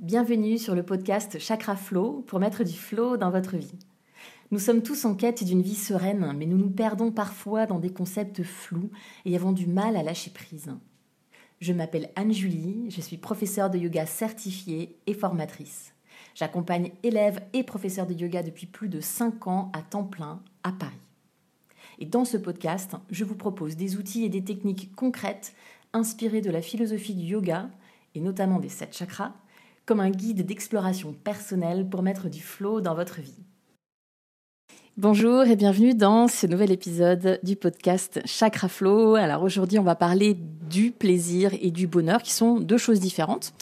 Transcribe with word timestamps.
Bienvenue 0.00 0.58
sur 0.58 0.74
le 0.74 0.82
podcast 0.82 1.38
Chakra 1.38 1.76
Flow 1.76 2.24
pour 2.26 2.40
mettre 2.40 2.64
du 2.64 2.72
flow 2.72 3.16
dans 3.16 3.30
votre 3.30 3.56
vie. 3.56 3.78
Nous 4.50 4.58
sommes 4.58 4.82
tous 4.82 5.04
en 5.04 5.14
quête 5.14 5.44
d'une 5.44 5.62
vie 5.62 5.76
sereine, 5.76 6.34
mais 6.36 6.46
nous 6.46 6.58
nous 6.58 6.68
perdons 6.68 7.12
parfois 7.12 7.66
dans 7.66 7.78
des 7.78 7.92
concepts 7.92 8.42
flous 8.42 8.90
et 9.24 9.36
avons 9.36 9.52
du 9.52 9.68
mal 9.68 9.96
à 9.96 10.02
lâcher 10.02 10.32
prise. 10.32 10.72
Je 11.60 11.72
m'appelle 11.72 12.10
Anne-Julie, 12.16 12.90
je 12.90 13.00
suis 13.00 13.18
professeure 13.18 13.70
de 13.70 13.78
yoga 13.78 14.04
certifiée 14.04 14.98
et 15.06 15.14
formatrice. 15.14 15.94
J'accompagne 16.34 16.90
élèves 17.04 17.40
et 17.52 17.62
professeurs 17.62 18.08
de 18.08 18.14
yoga 18.14 18.42
depuis 18.42 18.66
plus 18.66 18.88
de 18.88 19.00
5 19.00 19.46
ans 19.46 19.70
à 19.72 19.80
temps 19.80 20.04
plein 20.04 20.42
à 20.64 20.72
Paris. 20.72 20.92
Et 22.00 22.04
dans 22.04 22.24
ce 22.24 22.36
podcast, 22.36 22.96
je 23.10 23.22
vous 23.22 23.36
propose 23.36 23.76
des 23.76 23.96
outils 23.96 24.24
et 24.24 24.28
des 24.28 24.42
techniques 24.42 24.92
concrètes 24.96 25.54
inspirées 25.92 26.40
de 26.40 26.50
la 26.50 26.62
philosophie 26.62 27.14
du 27.14 27.26
yoga 27.26 27.70
et 28.16 28.20
notamment 28.20 28.58
des 28.58 28.68
sept 28.68 28.96
chakras 28.96 29.32
comme 29.86 30.00
un 30.00 30.10
guide 30.10 30.46
d'exploration 30.46 31.12
personnelle 31.12 31.86
pour 31.88 32.02
mettre 32.02 32.28
du 32.28 32.40
flow 32.40 32.80
dans 32.80 32.94
votre 32.94 33.20
vie. 33.20 33.44
Bonjour 34.96 35.42
et 35.42 35.56
bienvenue 35.56 35.92
dans 35.92 36.28
ce 36.28 36.46
nouvel 36.46 36.70
épisode 36.70 37.40
du 37.42 37.56
podcast 37.56 38.20
Chakra 38.24 38.68
Flow. 38.68 39.16
Alors 39.16 39.42
aujourd'hui, 39.42 39.80
on 39.80 39.82
va 39.82 39.96
parler 39.96 40.36
du 40.70 40.92
plaisir 40.92 41.50
et 41.60 41.72
du 41.72 41.88
bonheur 41.88 42.22
qui 42.22 42.32
sont 42.32 42.60
deux 42.60 42.78
choses 42.78 43.00
différentes. 43.00 43.52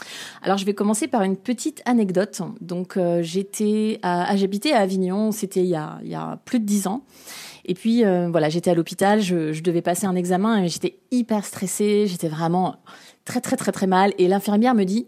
Alors 0.42 0.58
je 0.58 0.66
vais 0.66 0.74
commencer 0.74 1.08
par 1.08 1.22
une 1.22 1.38
petite 1.38 1.80
anecdote. 1.86 2.42
Donc 2.60 2.98
euh, 2.98 3.22
j'étais 3.22 3.98
à, 4.02 4.36
j'habitais 4.36 4.72
à 4.72 4.80
Avignon, 4.80 5.32
c'était 5.32 5.62
il, 5.62 5.70
y 5.70 5.74
a, 5.74 6.36
plus 6.44 6.60
de 6.60 6.66
dix 6.66 6.86
ans. 6.86 7.02
Et 7.64 7.72
puis 7.72 8.04
euh, 8.04 8.28
voilà, 8.28 8.50
j'étais 8.50 8.70
à 8.70 8.74
l'hôpital, 8.74 9.22
je, 9.22 9.54
je 9.54 9.62
devais 9.62 9.82
passer 9.82 10.04
un 10.04 10.14
examen 10.14 10.62
et 10.62 10.68
j'étais 10.68 10.98
hyper 11.10 11.46
stressée, 11.46 12.06
j'étais 12.06 12.28
vraiment 12.28 12.76
très 13.24 13.40
très 13.40 13.56
très 13.56 13.72
très 13.72 13.86
mal. 13.86 14.12
Et 14.18 14.28
l'infirmière 14.28 14.74
me 14.74 14.84
dit 14.84 15.06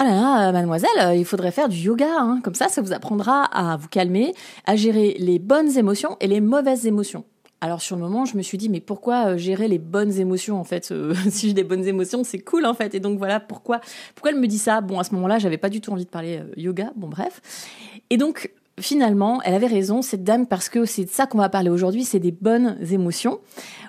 ah 0.00 0.04
là 0.04 0.10
là, 0.10 0.52
mademoiselle, 0.52 0.90
euh, 0.98 1.14
il 1.14 1.24
faudrait 1.24 1.52
faire 1.52 1.68
du 1.68 1.76
yoga. 1.76 2.08
Hein. 2.18 2.40
Comme 2.42 2.54
ça, 2.54 2.68
ça 2.68 2.82
vous 2.82 2.92
apprendra 2.92 3.44
à 3.44 3.76
vous 3.76 3.88
calmer, 3.88 4.34
à 4.66 4.74
gérer 4.74 5.14
les 5.18 5.38
bonnes 5.38 5.78
émotions 5.78 6.16
et 6.20 6.26
les 6.26 6.40
mauvaises 6.40 6.86
émotions. 6.86 7.24
Alors 7.60 7.80
sur 7.80 7.96
le 7.96 8.02
moment, 8.02 8.24
je 8.24 8.36
me 8.36 8.42
suis 8.42 8.58
dit 8.58 8.68
mais 8.68 8.80
pourquoi 8.80 9.28
euh, 9.28 9.36
gérer 9.38 9.68
les 9.68 9.78
bonnes 9.78 10.12
émotions 10.18 10.58
en 10.58 10.64
fait 10.64 10.90
euh, 10.90 11.14
Si 11.30 11.48
j'ai 11.48 11.54
des 11.54 11.64
bonnes 11.64 11.86
émotions, 11.86 12.24
c'est 12.24 12.40
cool 12.40 12.66
en 12.66 12.74
fait. 12.74 12.94
Et 12.94 13.00
donc 13.00 13.18
voilà 13.18 13.38
pourquoi 13.38 13.80
pourquoi 14.14 14.32
elle 14.32 14.40
me 14.40 14.48
dit 14.48 14.58
ça 14.58 14.80
Bon 14.80 14.98
à 14.98 15.04
ce 15.04 15.14
moment-là, 15.14 15.38
j'avais 15.38 15.58
pas 15.58 15.70
du 15.70 15.80
tout 15.80 15.92
envie 15.92 16.04
de 16.04 16.10
parler 16.10 16.42
yoga. 16.56 16.92
Bon 16.96 17.08
bref. 17.08 17.40
Et 18.10 18.16
donc 18.16 18.50
finalement, 18.80 19.40
elle 19.42 19.54
avait 19.54 19.68
raison 19.68 20.02
cette 20.02 20.24
dame 20.24 20.46
parce 20.46 20.68
que 20.68 20.84
c'est 20.84 21.04
de 21.04 21.10
ça 21.10 21.26
qu'on 21.26 21.38
va 21.38 21.48
parler 21.48 21.70
aujourd'hui, 21.70 22.04
c'est 22.04 22.18
des 22.18 22.32
bonnes 22.32 22.76
émotions 22.90 23.40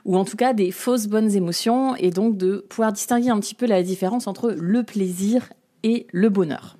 ou 0.06 0.16
en 0.18 0.24
tout 0.24 0.38
cas 0.38 0.54
des 0.54 0.72
fausses 0.72 1.08
bonnes 1.08 1.36
émotions 1.36 1.96
et 1.96 2.12
donc 2.12 2.38
de 2.38 2.64
pouvoir 2.70 2.94
distinguer 2.94 3.30
un 3.30 3.40
petit 3.40 3.56
peu 3.56 3.66
la 3.66 3.82
différence 3.82 4.28
entre 4.28 4.52
le 4.52 4.84
plaisir 4.84 5.50
et 5.86 6.08
le 6.12 6.30
bonheur. 6.30 6.76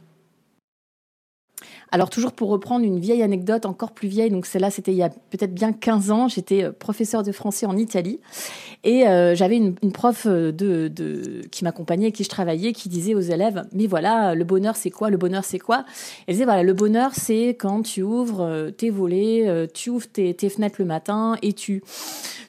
Alors 1.92 2.10
toujours 2.10 2.34
pour 2.34 2.50
reprendre 2.50 2.84
une 2.84 3.00
vieille 3.00 3.22
anecdote 3.22 3.66
encore 3.66 3.94
plus 3.94 4.10
vieille, 4.10 4.32
donc 4.32 4.46
celle-là 4.46 4.70
c'était 4.70 4.92
il 4.92 4.98
y 4.98 5.04
a 5.04 5.10
peut-être 5.10 5.54
bien 5.54 5.72
15 5.72 6.12
ans, 6.12 6.28
j'étais 6.28 6.64
euh, 6.64 6.72
professeur 6.72 7.24
de 7.24 7.32
français 7.32 7.66
en 7.66 7.78
Italie 7.78 8.20
et 8.84 9.08
euh, 9.08 9.36
j'avais 9.36 9.56
une, 9.56 9.76
prof 9.94 10.26
euh, 10.26 10.52
de, 10.52 10.92
qui 11.52 11.64
m'accompagnait, 11.64 12.12
qui 12.12 12.24
je 12.24 12.30
travaillais, 12.30 12.74
qui 12.74 12.90
disait 12.90 13.14
aux 13.14 13.22
élèves 13.22 13.64
mais 13.72 13.88
voilà 13.88 14.36
le 14.36 14.44
bonheur 14.44 14.76
c'est 14.76 14.90
quoi? 14.90 15.10
Le 15.10 15.18
bonheur 15.18 15.46
c'est 15.46 15.60
quoi? 15.60 15.86
Elle 16.28 16.34
disait 16.34 16.46
voilà 16.46 16.64
le 16.64 16.74
bonheur 16.74 17.12
c'est 17.14 17.50
quand 17.50 17.84
tu 17.84 18.02
ouvres 18.02 18.72
tes 18.72 18.90
volets, 18.90 19.70
tu 19.74 19.92
ouvres 19.92 20.08
tes, 20.08 20.34
tes 20.34 20.50
fenêtres 20.50 20.78
le 20.80 20.86
matin 20.86 21.38
et 21.42 21.54
tu 21.54 21.82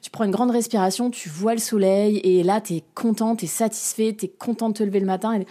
tu 0.01 0.09
prends 0.09 0.23
une 0.23 0.31
grande 0.31 0.51
respiration, 0.51 1.09
tu 1.09 1.29
vois 1.29 1.53
le 1.53 1.59
soleil 1.59 2.17
et 2.17 2.43
là 2.43 2.59
tu 2.59 2.73
es 2.75 2.83
content, 2.95 3.35
tu 3.35 3.45
es 3.45 3.47
satisfait, 3.47 4.15
tu 4.17 4.25
es 4.25 4.29
content 4.29 4.69
de 4.69 4.73
te 4.73 4.83
lever 4.83 4.99
le 4.99 5.05
matin. 5.05 5.39
Et, 5.39 5.45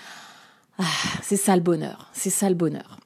ah, 0.79 0.85
c'est 1.23 1.37
ça 1.37 1.57
le 1.57 1.63
bonheur, 1.63 2.11
c'est 2.13 2.31
ça 2.31 2.49
le 2.49 2.55
bonheur. 2.55 3.01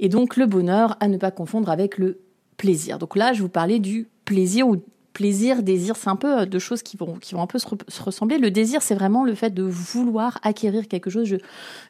Et 0.00 0.08
donc 0.08 0.36
le 0.36 0.46
bonheur 0.46 0.96
à 1.00 1.08
ne 1.08 1.16
pas 1.16 1.30
confondre 1.30 1.70
avec 1.70 1.98
le 1.98 2.20
plaisir. 2.56 2.98
Donc 2.98 3.16
là, 3.16 3.32
je 3.32 3.42
vous 3.42 3.48
parlais 3.48 3.78
du 3.78 4.08
plaisir 4.24 4.68
ou 4.68 4.76
plaisir, 5.18 5.64
désir, 5.64 5.96
c'est 5.96 6.10
un 6.10 6.16
peu 6.16 6.40
euh, 6.40 6.46
de 6.46 6.58
choses 6.60 6.82
qui 6.82 6.96
vont, 6.96 7.16
qui 7.16 7.34
vont 7.34 7.42
un 7.42 7.48
peu 7.48 7.58
se, 7.58 7.66
ressembler. 8.00 8.38
Le 8.38 8.52
désir, 8.52 8.82
c'est 8.82 8.94
vraiment 8.94 9.24
le 9.24 9.34
fait 9.34 9.52
de 9.52 9.64
vouloir 9.64 10.38
acquérir 10.44 10.86
quelque 10.86 11.10
chose. 11.10 11.26
Je, 11.26 11.36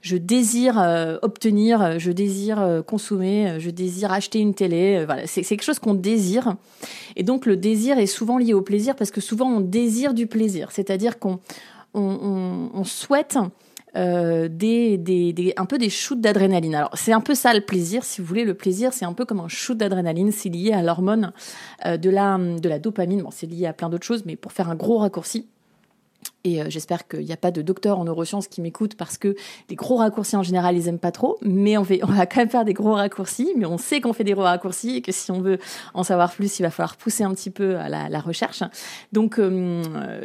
je 0.00 0.16
désire 0.16 0.80
euh, 0.80 1.18
obtenir, 1.20 1.98
je 1.98 2.10
désire 2.10 2.58
euh, 2.58 2.80
consommer, 2.80 3.56
je 3.58 3.68
désire 3.68 4.12
acheter 4.12 4.38
une 4.38 4.54
télé. 4.54 5.04
voilà, 5.04 5.26
c'est 5.26 5.42
quelque 5.42 5.62
chose 5.62 5.78
qu'on 5.78 5.92
désire. 5.92 6.54
Et 7.16 7.22
donc 7.22 7.44
le 7.44 7.58
désir 7.58 7.98
est 7.98 8.06
souvent 8.06 8.38
lié 8.38 8.54
au 8.54 8.62
plaisir 8.62 8.96
parce 8.96 9.10
que 9.10 9.20
souvent 9.20 9.50
on 9.50 9.60
désire 9.60 10.14
du 10.14 10.26
plaisir. 10.26 10.70
C'est-à-dire 10.72 11.18
qu'on 11.18 11.38
on, 11.98 12.84
souhaite 12.84 13.38
euh, 13.96 14.48
un 15.56 15.66
peu 15.66 15.78
des 15.78 15.90
shoots 15.90 16.20
d'adrénaline. 16.20 16.74
Alors 16.74 16.90
c'est 16.94 17.12
un 17.12 17.20
peu 17.20 17.34
ça 17.34 17.52
le 17.54 17.60
plaisir, 17.60 18.04
si 18.04 18.20
vous 18.20 18.26
voulez. 18.26 18.44
Le 18.44 18.54
plaisir, 18.54 18.92
c'est 18.92 19.04
un 19.04 19.12
peu 19.12 19.24
comme 19.24 19.40
un 19.40 19.48
shoot 19.48 19.76
d'adrénaline. 19.76 20.32
C'est 20.32 20.48
lié 20.48 20.72
à 20.72 20.82
l'hormone 20.82 21.32
euh, 21.86 21.96
de, 21.96 22.10
la, 22.10 22.78
dopamine. 22.78 23.24
C'est 23.30 23.46
lié 23.46 23.66
à 23.66 23.72
plein 23.72 23.88
d'autres 23.88 24.06
choses, 24.06 24.24
mais 24.24 24.36
pour 24.36 24.52
faire 24.52 24.68
un 24.68 24.76
gros 24.76 24.98
raccourci, 24.98 25.48
et 26.44 26.62
euh, 26.62 26.66
j'espère 26.68 27.08
qu'il 27.08 27.24
n'y 27.24 27.32
a 27.32 27.36
pas 27.36 27.50
de 27.50 27.62
docteur 27.62 27.98
en 27.98 28.04
neurosciences 28.04 28.46
qui 28.46 28.60
m'écoute 28.60 28.94
parce 28.94 29.18
que 29.18 29.34
des 29.68 29.74
gros 29.74 29.96
raccourcis 29.96 30.36
en 30.36 30.44
général, 30.44 30.76
ils 30.76 30.86
aiment 30.86 30.98
pas 30.98 31.10
trop. 31.10 31.36
Mais 31.42 31.76
on, 31.76 31.84
fait, 31.84 32.00
on 32.04 32.06
va 32.06 32.26
quand 32.26 32.40
même 32.40 32.48
faire 32.48 32.64
des 32.64 32.74
gros 32.74 32.94
raccourcis. 32.94 33.52
Mais 33.56 33.66
on 33.66 33.78
sait 33.78 34.00
qu'on 34.00 34.12
fait 34.12 34.24
des 34.24 34.32
gros 34.32 34.42
raccourcis 34.42 34.96
et 34.96 35.02
que 35.02 35.10
si 35.10 35.30
on 35.32 35.40
veut 35.40 35.58
en 35.94 36.04
savoir 36.04 36.32
plus, 36.32 36.58
il 36.58 36.62
va 36.62 36.70
falloir 36.70 36.96
pousser 36.96 37.24
un 37.24 37.34
petit 37.34 37.50
peu 37.50 37.76
à 37.76 37.88
la, 37.88 38.20
recherche. 38.20 38.62
Donc, 39.12 39.38
euh, 39.38 39.82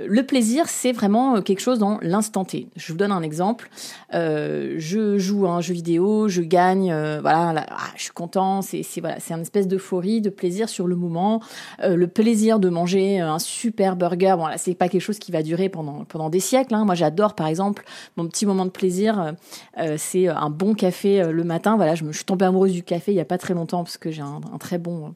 le 0.07 0.25
plaisir, 0.25 0.68
c'est 0.68 0.91
vraiment 0.91 1.41
quelque 1.41 1.59
chose 1.59 1.78
dans 1.78 2.00
l'instant 2.01 2.44
T. 2.44 2.68
Je 2.75 2.91
vous 2.91 2.97
donne 2.97 3.12
un 3.12 3.22
exemple. 3.22 3.69
Euh, 4.13 4.75
je 4.78 5.19
joue 5.19 5.45
à 5.45 5.51
un 5.51 5.62
jeu 5.62 5.75
vidéo, 5.75 6.28
je 6.28 6.41
gagne, 6.41 6.88
voilà, 7.22 7.66
ah, 7.69 7.78
je 7.95 8.03
suis 8.03 8.12
content. 8.12 8.62
C'est 8.62 8.84
voilà, 9.00 9.19
c'est 9.19 9.34
une 9.34 9.41
espèce 9.41 9.68
d'euphorie, 9.68 10.22
de 10.22 10.30
plaisir 10.30 10.69
sur 10.69 10.88
le 10.88 10.95
moment. 10.95 11.41
le 11.84 12.07
plaisir 12.07 12.59
de 12.59 12.69
manger 12.69 13.19
un 13.19 13.40
super 13.40 13.95
burger. 13.95 14.35
Bon, 14.38 14.47
là, 14.47 14.57
c'est 14.57 14.75
pas 14.75 14.90
quelque 14.90 15.01
chose 15.01 15.19
qui 15.19 15.31
va 15.31 15.44
durer 15.44 15.69
pendant 15.69 16.03
pendant, 16.08 16.30
des 16.30 16.40
siècles. 16.40 16.74
Hein. 16.74 16.86
Moi, 16.86 16.96
j'adore, 16.96 17.36
par 17.36 17.47
exemple, 17.47 17.84
mon 18.18 18.28
petit 18.28 18.46
moment 18.46 18.66
de 18.66 18.69
plaisir, 18.69 19.19
euh, 19.19 19.31
euh, 19.80 19.96
c'est 19.97 20.28
un 20.28 20.50
bon 20.50 20.74
café 20.74 21.22
euh, 21.22 21.31
le 21.31 21.44
matin. 21.44 21.75
Voilà, 21.75 21.96
je 21.96 22.03
me 22.03 22.12
suis 22.12 22.25
tombée 22.25 22.46
amoureuse 22.46 22.74
du 22.74 22.84
café 22.84 23.12
il 23.12 23.16
y 23.16 23.22
a 23.22 23.25
pas 23.25 23.38
très 23.38 23.53
longtemps 23.53 23.84
parce 23.84 23.97
que 23.97 24.12
j'ai 24.12 24.22
un, 24.22 24.40
très 24.59 24.78
bon 24.78 25.13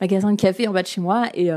magasin 0.00 0.32
de 0.32 0.36
café 0.36 0.66
en 0.68 0.72
bas 0.72 0.82
de 0.82 0.86
chez 0.86 1.00
moi 1.00 1.26
et 1.34 1.50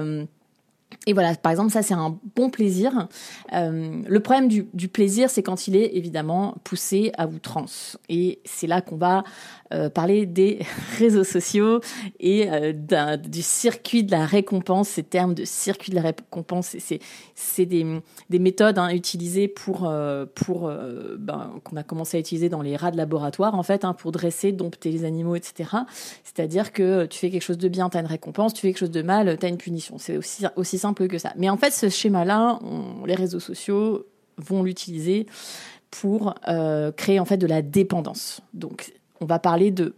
et 1.08 1.14
voilà, 1.14 1.36
par 1.36 1.52
exemple, 1.52 1.72
ça 1.72 1.82
c'est 1.82 1.94
un 1.94 2.18
bon 2.36 2.50
plaisir. 2.50 3.08
le 3.52 4.20
problème 4.20 4.48
du, 4.48 4.88
plaisir, 4.88 5.30
c'est 5.30 5.44
quand 5.44 5.68
il 5.68 5.76
est 5.76 5.96
évidemment 5.96 6.56
poussé 6.64 7.12
à 7.18 7.28
outrance. 7.28 7.98
Et 8.10 8.40
c'est 8.46 8.68
là 8.68 8.82
qu'on 8.82 8.98
va 8.98 9.24
euh, 9.74 9.90
parler 9.90 10.28
des 10.28 10.60
réseaux 11.00 11.24
sociaux 11.24 11.80
et 12.20 12.48
euh, 12.52 13.18
du 13.18 13.42
circuit 13.42 14.04
de 14.04 14.12
la 14.12 14.26
récompense. 14.26 14.90
Ces 14.90 15.04
termes 15.04 15.34
de 15.34 15.46
circuit 15.46 15.90
de 15.90 15.96
la 15.96 16.04
récompense, 16.04 16.76
c'est 17.36 17.66
des, 17.66 18.02
des 18.30 18.40
méthodes 18.40 18.78
hein, 18.78 18.90
utilisées 18.90 19.48
pour, 19.48 19.88
euh, 19.88 20.26
pour 20.36 20.72
ben, 21.18 21.54
qu'on 21.64 21.76
a 21.76 21.84
commencé 21.84 22.18
à 22.18 22.20
utiliser 22.20 22.50
dans 22.50 22.62
les 22.62 22.76
rats 22.76 22.92
de 22.92 22.98
laboratoire 22.98 23.56
en 23.56 23.64
fait, 23.64 23.84
hein, 23.84 23.94
pour 23.94 24.12
dresser, 24.12 24.52
dompter 24.52 24.92
les 24.92 25.06
animaux, 25.06 25.36
etc. 25.36 25.70
C'est-à-dire 26.24 26.72
que 26.72 27.06
tu 27.06 27.18
fais 27.18 27.32
quelque 27.32 27.42
chose 27.42 27.58
de 27.58 27.68
bien, 27.68 27.90
tu 27.90 27.98
as 27.98 28.02
une 28.02 28.06
récompense, 28.06 28.54
tu 28.54 28.62
fais 28.62 28.70
quelque 28.70 28.80
chose 28.80 28.92
de 28.92 29.02
mal, 29.02 29.38
tu 29.40 29.46
as 29.46 29.50
une 29.50 29.58
punition. 29.58 29.98
C'est 29.98 30.18
aussi, 30.18 30.46
aussi 30.56 30.78
simple 30.84 31.08
que 31.08 31.18
ça. 31.18 31.34
Mais 31.38 31.50
en 31.50 31.58
fait, 31.58 31.72
ce 31.72 31.90
schéma-là, 31.90 32.60
les 33.06 33.16
réseaux 33.16 33.40
sociaux 33.40 34.06
vont 34.38 34.64
l'utiliser 34.64 35.26
pour 35.92 36.36
créer 36.98 37.20
en 37.20 37.26
fait 37.26 37.38
de 37.38 37.48
la 37.48 37.62
dépendance. 37.62 38.42
Donc 38.54 38.94
on 39.22 39.26
va 39.26 39.40
parler 39.40 39.72
de 39.72 39.96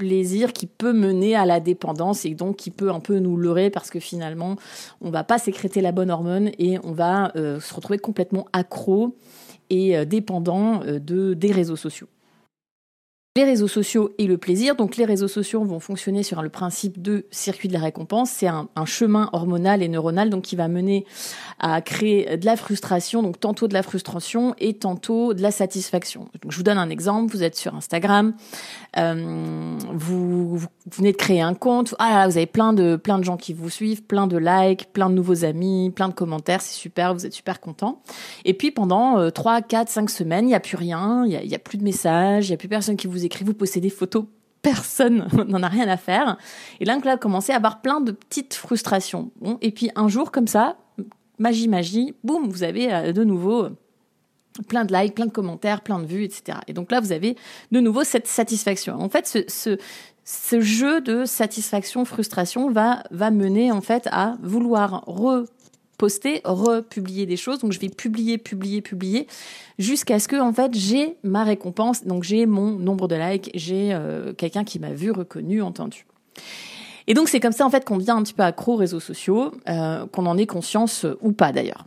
plaisir 0.00 0.54
qui 0.54 0.66
peut 0.66 0.94
mener 0.94 1.36
à 1.36 1.44
la 1.44 1.60
dépendance 1.60 2.24
et 2.24 2.34
donc 2.34 2.56
qui 2.56 2.70
peut 2.70 2.90
un 2.90 3.00
peu 3.00 3.18
nous 3.18 3.36
leurrer 3.36 3.68
parce 3.68 3.90
que 3.90 4.00
finalement 4.00 4.56
on 5.02 5.10
va 5.10 5.24
pas 5.24 5.38
sécréter 5.38 5.82
la 5.82 5.92
bonne 5.92 6.10
hormone 6.10 6.50
et 6.58 6.78
on 6.84 6.92
va 6.92 7.32
euh, 7.36 7.60
se 7.60 7.74
retrouver 7.74 7.98
complètement 7.98 8.46
accro 8.54 9.14
et 9.68 9.98
euh, 9.98 10.06
dépendant 10.06 10.82
euh, 10.84 10.98
de 10.98 11.34
des 11.34 11.52
réseaux 11.52 11.76
sociaux 11.76 12.08
les 13.36 13.44
réseaux 13.44 13.68
sociaux 13.68 14.12
et 14.18 14.26
le 14.26 14.38
plaisir. 14.38 14.74
Donc 14.74 14.96
les 14.96 15.04
réseaux 15.04 15.28
sociaux 15.28 15.62
vont 15.62 15.78
fonctionner 15.78 16.24
sur 16.24 16.42
le 16.42 16.48
principe 16.48 17.00
de 17.00 17.26
circuit 17.30 17.68
de 17.68 17.72
la 17.72 17.78
récompense. 17.78 18.30
C'est 18.30 18.48
un, 18.48 18.66
chemin 18.86 19.30
hormonal 19.32 19.84
et 19.84 19.88
neuronal 19.88 20.30
donc 20.30 20.42
qui 20.42 20.56
va 20.56 20.66
mener 20.66 21.06
à 21.60 21.80
créer 21.80 22.36
de 22.36 22.44
la 22.44 22.56
frustration, 22.56 23.22
donc 23.22 23.38
tantôt 23.38 23.68
de 23.68 23.74
la 23.74 23.84
frustration 23.84 24.56
et 24.58 24.74
tantôt 24.74 25.32
de 25.32 25.42
la 25.42 25.52
satisfaction. 25.52 26.28
Je 26.48 26.56
vous 26.56 26.64
donne 26.64 26.78
un 26.78 26.90
exemple. 26.90 27.32
Vous 27.32 27.44
êtes 27.44 27.54
sur 27.54 27.76
Instagram, 27.76 28.34
euh, 28.96 29.78
vous, 29.92 30.60
venez 30.90 31.12
de 31.12 31.16
créer 31.16 31.40
un 31.40 31.54
compte. 31.54 31.94
Ah 32.00 32.26
vous 32.26 32.36
avez 32.36 32.46
plein 32.46 32.72
de 32.72 32.96
plein 32.96 33.18
de 33.18 33.24
gens 33.24 33.36
qui 33.36 33.52
vous 33.52 33.70
suivent, 33.70 34.02
plein 34.02 34.26
de 34.26 34.38
likes, 34.38 34.92
plein 34.92 35.08
de 35.08 35.14
nouveaux 35.14 35.44
amis, 35.44 35.92
plein 35.94 36.08
de 36.08 36.14
commentaires. 36.14 36.62
C'est 36.62 36.76
super. 36.76 37.14
Vous 37.14 37.26
êtes 37.26 37.34
super 37.34 37.60
content. 37.60 38.02
Et 38.44 38.54
puis 38.54 38.72
pendant 38.72 39.30
3, 39.30 39.62
4, 39.62 39.88
5 39.88 40.10
semaines, 40.10 40.46
il 40.46 40.48
n'y 40.48 40.54
a 40.56 40.60
plus 40.60 40.76
rien. 40.76 41.24
Il 41.26 41.46
n'y 41.46 41.54
a, 41.54 41.56
a 41.56 41.60
plus 41.60 41.78
de 41.78 41.84
messages. 41.84 42.48
Il 42.48 42.50
n'y 42.50 42.54
a 42.54 42.58
plus 42.58 42.68
personne 42.68 42.96
qui 42.96 43.06
vous 43.06 43.19
écrit, 43.24 43.44
vous 43.44 43.54
postez 43.54 43.80
des 43.80 43.90
photos, 43.90 44.24
personne 44.62 45.28
n'en 45.48 45.62
a 45.62 45.68
rien 45.68 45.88
à 45.88 45.96
faire. 45.96 46.36
Et 46.80 46.84
là, 46.84 46.98
a 47.02 47.16
commencé 47.16 47.52
à 47.52 47.56
avoir 47.56 47.80
plein 47.80 48.00
de 48.00 48.12
petites 48.12 48.54
frustrations. 48.54 49.30
Et 49.60 49.70
puis 49.70 49.90
un 49.94 50.08
jour, 50.08 50.30
comme 50.30 50.46
ça, 50.46 50.76
magie, 51.38 51.68
magie, 51.68 52.14
boum, 52.22 52.48
vous 52.48 52.62
avez 52.62 52.92
euh, 52.92 53.12
de 53.12 53.24
nouveau 53.24 53.68
plein 54.68 54.84
de 54.84 54.94
likes, 54.94 55.14
plein 55.14 55.26
de 55.26 55.32
commentaires, 55.32 55.80
plein 55.80 55.98
de 55.98 56.06
vues, 56.06 56.24
etc. 56.24 56.58
Et 56.66 56.72
donc 56.72 56.90
là, 56.90 57.00
vous 57.00 57.12
avez 57.12 57.36
de 57.72 57.80
nouveau 57.80 58.04
cette 58.04 58.26
satisfaction. 58.26 58.94
En 59.00 59.08
fait, 59.08 59.26
ce, 59.26 59.78
ce, 60.24 60.60
jeu 60.60 61.00
de 61.00 61.24
satisfaction, 61.24 62.04
frustration 62.04 62.70
va, 62.70 63.02
va 63.10 63.30
mener 63.30 63.72
en 63.72 63.80
fait 63.80 64.08
à 64.12 64.36
vouloir 64.42 65.04
reposter, 66.00 66.40
republier 66.44 67.26
des 67.26 67.36
choses. 67.36 67.58
Donc 67.58 67.72
je 67.72 67.80
vais 67.80 67.88
publier, 67.88 68.38
publier, 68.38 68.80
publier 68.80 69.26
jusqu'à 69.78 70.18
ce 70.18 70.28
que 70.28 70.40
en 70.40 70.52
fait 70.52 70.74
j'ai 70.74 71.16
ma 71.22 71.44
récompense. 71.44 72.04
Donc 72.04 72.24
j'ai 72.24 72.46
mon 72.46 72.72
nombre 72.72 73.08
de 73.08 73.16
likes, 73.16 73.50
j'ai 73.54 73.92
euh, 73.92 74.32
quelqu'un 74.32 74.64
qui 74.64 74.78
m'a 74.78 74.92
vu, 74.92 75.10
reconnu, 75.10 75.62
entendu. 75.62 76.06
Et 77.06 77.14
donc 77.14 77.28
c'est 77.28 77.40
comme 77.40 77.52
ça 77.52 77.66
en 77.66 77.70
fait 77.70 77.84
qu'on 77.84 77.98
devient 77.98 78.12
un 78.12 78.22
petit 78.22 78.34
peu 78.34 78.42
accro 78.42 78.74
aux 78.74 78.76
réseaux 78.76 79.00
sociaux, 79.00 79.52
euh, 79.68 80.06
qu'on 80.06 80.26
en 80.26 80.38
ait 80.38 80.46
conscience 80.46 81.06
ou 81.20 81.32
pas 81.32 81.52
d'ailleurs. 81.52 81.86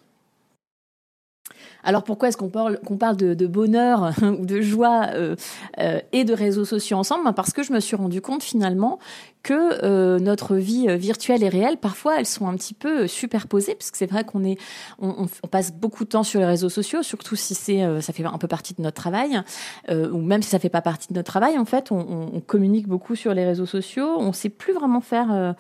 Alors 1.84 2.04
pourquoi 2.04 2.30
est-ce 2.30 2.38
qu'on 2.38 2.50
parle, 2.50 2.80
qu'on 2.80 2.98
parle 2.98 3.18
de, 3.18 3.48
bonheur 3.48 4.12
ou 4.40 4.46
de 4.46 4.62
joie 4.62 5.08
euh, 5.14 5.36
euh, 5.80 6.00
et 6.12 6.24
de 6.24 6.34
réseaux 6.34 6.66
sociaux 6.66 6.98
ensemble? 6.98 7.26
Ben, 7.26 7.34
Parce 7.34 7.52
que 7.52 7.64
je 7.64 7.74
me 7.74 7.80
suis 7.80 7.96
rendu 7.96 8.22
compte 8.22 8.44
finalement 8.44 9.00
que 9.44 9.84
euh, 9.84 10.20
notre 10.20 10.56
vie 10.56 10.88
virtuelle 10.98 11.44
et 11.44 11.50
réelle, 11.50 11.76
parfois, 11.76 12.18
elles 12.18 12.26
sont 12.26 12.48
un 12.48 12.56
petit 12.56 12.74
peu 12.74 13.08
superposées, 13.08 13.76
parce 13.76 13.92
que 13.92 13.98
c'est 13.98 14.10
vrai 14.10 14.24
qu'on 14.24 14.46
est, 14.46 14.58
on, 15.00 15.28
passe 15.52 15.74
beaucoup 15.74 16.06
de 16.06 16.10
temps 16.10 16.24
sur 16.24 16.40
les 16.40 16.46
réseaux 16.46 16.70
sociaux, 16.70 17.04
surtout 17.04 17.36
si 17.36 17.54
c'est, 17.54 17.82
ça 18.02 18.14
fait 18.14 18.24
un 18.24 18.38
peu 18.38 18.48
partie 18.48 18.74
de 18.74 18.82
notre 18.82 18.96
travail, 18.96 19.42
ou 19.90 20.18
même 20.18 20.42
si 20.42 20.50
ça 20.50 20.60
fait 20.60 20.70
pas 20.70 20.82
partie 20.82 21.10
de 21.10 21.16
notre 21.16 21.30
travail, 21.30 21.58
en 21.58 21.66
fait, 21.66 21.92
on, 21.92 22.42
communique 22.48 22.88
beaucoup 22.88 23.16
sur 23.16 23.34
les 23.34 23.44
réseaux 23.44 23.66
sociaux, 23.66 24.16
on 24.18 24.32
sait 24.32 24.48
plus 24.48 24.72
vraiment 24.72 25.02
faire 25.02 25.56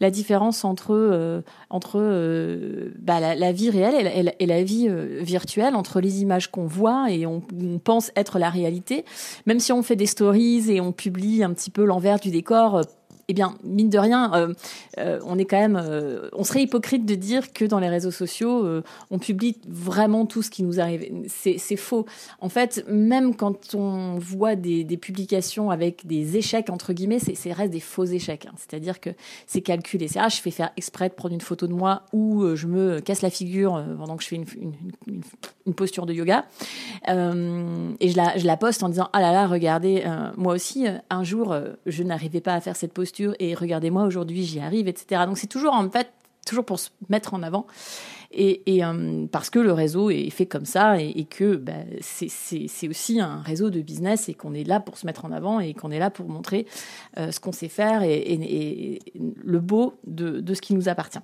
la 0.00 0.10
différence 0.10 0.64
entre 0.64 1.44
entre 1.70 2.00
bah, 2.98 3.20
la, 3.20 3.52
vie 3.52 3.70
réelle 3.70 4.32
et 4.40 4.46
la 4.46 4.62
vie 4.64 4.88
virtuelle 5.20 5.59
entre 5.62 6.00
les 6.00 6.22
images 6.22 6.50
qu'on 6.50 6.66
voit 6.66 7.10
et 7.10 7.26
on, 7.26 7.42
pense 7.82 8.10
être 8.16 8.38
la 8.38 8.50
réalité. 8.50 9.04
Même 9.46 9.60
si 9.60 9.72
on 9.72 9.82
fait 9.82 9.96
des 9.96 10.06
stories 10.06 10.70
et 10.70 10.80
on 10.80 10.92
publie 10.92 11.42
un 11.42 11.52
petit 11.52 11.70
peu 11.70 11.84
l'envers 11.84 12.18
du 12.18 12.30
décor, 12.30 12.82
eh 13.30 13.32
bien, 13.32 13.54
mine 13.62 13.90
de 13.90 13.98
rien, 13.98 14.34
euh, 14.34 14.52
euh, 14.98 15.20
on 15.24 15.38
est 15.38 15.44
quand 15.44 15.56
même, 15.56 15.80
euh, 15.80 16.28
on 16.32 16.42
serait 16.42 16.62
hypocrite 16.62 17.06
de 17.06 17.14
dire 17.14 17.52
que 17.52 17.64
dans 17.64 17.78
les 17.78 17.88
réseaux 17.88 18.10
sociaux, 18.10 18.66
on 19.12 19.20
publie 19.20 19.56
vraiment 19.68 20.26
tout 20.26 20.42
ce 20.42 20.50
qui 20.50 20.64
nous 20.64 20.80
arrive. 20.80 21.08
C'est 21.28 21.76
faux. 21.76 22.06
En 22.40 22.48
fait, 22.48 22.84
même 22.88 23.36
quand 23.36 23.76
on 23.76 24.18
voit 24.18 24.56
des, 24.56 24.84
publications 24.96 25.70
avec 25.70 26.08
des 26.08 26.36
échecs 26.36 26.70
entre 26.70 26.92
guillemets, 26.92 27.20
c'est 27.20 27.52
reste 27.52 27.72
des 27.72 27.78
faux 27.78 28.04
échecs. 28.04 28.46
Hein. 28.46 28.54
C'est-à-dire 28.56 28.98
que 28.98 29.10
c'est 29.46 29.60
calculé. 29.60 30.08
C'est 30.08 30.18
ah, 30.18 30.28
je 30.28 30.40
fais 30.40 30.50
faire 30.50 30.72
exprès 30.76 31.08
de 31.08 31.14
prendre 31.14 31.34
une 31.34 31.40
photo 31.40 31.68
de 31.68 31.72
moi 31.72 32.02
ou 32.12 32.56
je 32.56 32.66
me 32.66 32.98
casse 32.98 33.22
la 33.22 33.30
figure 33.30 33.80
pendant 33.96 34.16
que 34.16 34.24
je 34.24 34.28
fais 34.28 34.36
une, 34.36 35.74
posture 35.76 36.04
de 36.04 36.12
yoga 36.12 36.46
et 37.06 38.08
je 38.08 38.46
la 38.46 38.56
poste 38.56 38.82
en 38.82 38.88
disant 38.88 39.08
ah 39.12 39.20
là 39.20 39.30
là, 39.30 39.46
regardez, 39.46 40.02
moi 40.36 40.54
aussi 40.54 40.86
un 41.10 41.22
jour 41.22 41.54
je 41.86 42.02
n'arrivais 42.02 42.40
pas 42.40 42.54
à 42.54 42.60
faire 42.60 42.74
cette 42.74 42.92
posture 42.92 43.19
et 43.38 43.54
regardez-moi 43.54 44.04
aujourd'hui 44.04 44.44
j'y 44.44 44.60
arrive, 44.60 44.88
etc. 44.88 45.22
Donc 45.26 45.38
c'est 45.38 45.46
toujours 45.46 45.74
en 45.74 45.88
fait 45.90 46.12
toujours 46.46 46.64
pour 46.64 46.78
se 46.78 46.90
mettre 47.08 47.34
en 47.34 47.42
avant 47.42 47.66
et, 48.32 48.84
euh, 48.84 49.26
parce 49.26 49.50
que 49.50 49.58
le 49.58 49.72
réseau 49.72 50.10
est 50.10 50.30
fait 50.30 50.46
comme 50.46 50.64
ça 50.64 51.00
et, 51.00 51.24
que 51.24 51.56
bah, 51.56 51.72
c'est 52.00 52.88
aussi 52.88 53.20
un 53.20 53.42
réseau 53.42 53.70
de 53.70 53.80
business 53.80 54.28
et 54.28 54.34
qu'on 54.34 54.54
est 54.54 54.62
là 54.62 54.78
pour 54.78 54.98
se 54.98 55.06
mettre 55.06 55.24
en 55.24 55.32
avant 55.32 55.58
et 55.58 55.74
qu'on 55.74 55.90
est 55.90 55.98
là 55.98 56.10
pour 56.10 56.28
montrer 56.28 56.66
euh, 57.18 57.32
ce 57.32 57.40
qu'on 57.40 57.52
sait 57.52 57.68
faire 57.68 58.02
et, 58.04 59.00
le 59.42 59.58
beau 59.58 59.94
de, 60.06 60.40
de 60.40 60.54
ce 60.54 60.60
qui 60.60 60.74
nous 60.74 60.88
appartient. 60.88 61.18